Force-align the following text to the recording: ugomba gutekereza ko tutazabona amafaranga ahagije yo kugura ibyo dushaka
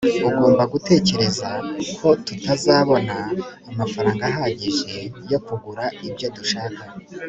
ugomba 0.29 0.63
gutekereza 0.73 1.49
ko 1.97 2.07
tutazabona 2.25 3.17
amafaranga 3.71 4.23
ahagije 4.31 4.93
yo 5.31 5.39
kugura 5.45 5.83
ibyo 6.07 6.27
dushaka 6.37 6.83